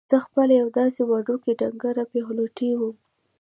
زه 0.11 0.17
خپله 0.25 0.53
یوه 0.61 0.71
داسې 0.79 0.99
وړوکې 1.05 1.51
ډنګره 1.59 2.03
پېغلوټې 2.11 2.69
وم. 2.77 2.95